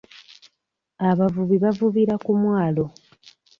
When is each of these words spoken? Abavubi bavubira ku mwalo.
Abavubi 1.09 1.55
bavubira 1.63 2.13
ku 2.23 2.31
mwalo. 2.41 2.85